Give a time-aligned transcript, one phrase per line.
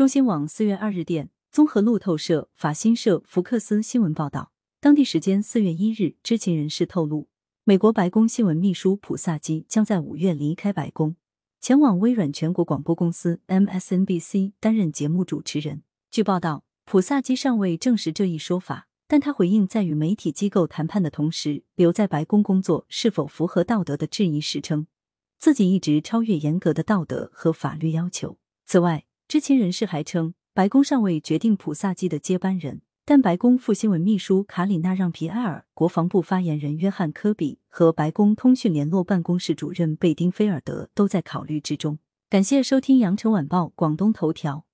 [0.00, 7.28] 中新网四月二日电，综合路透社、法新社、福克斯新闻报道，当地时间四月一日，知情人士透露，
[7.64, 11.16] 美国白宫新闻秘书普萨基将在五月离开白宫，
[11.60, 15.82] 前往微软全国广播公司 MSNBC 担任节目主持人。
[16.10, 18.86] 据报道，普萨基尚未证实这一说法。
[19.06, 24.86] 但他回应在与媒体机构谈判的同时，留在白宫工作是否符合道德的质疑时称，
[25.38, 28.38] 自己一直超越严格的道德和法律要求。
[28.64, 42.00] 此外，知情人士还称，白宫尚未决定普萨基的接班人，但白宫副新闻秘书卡里娜让皮埃尔、国防部发言人约翰科比和白宫通讯联络办公室主任贝丁菲尔德都在考虑之中。
[42.28, 44.64] 感谢收听羊城晚报广东头条。